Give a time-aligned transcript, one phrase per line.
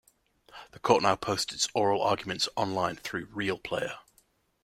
[0.71, 3.99] The court now posts its oral arguments online through RealPlayer.